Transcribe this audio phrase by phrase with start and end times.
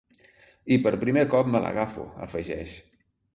[0.75, 2.75] I per primer cop me l’agafo, afegeix.